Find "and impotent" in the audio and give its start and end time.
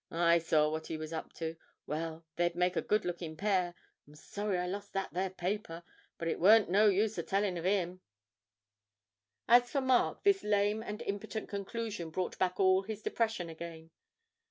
10.81-11.49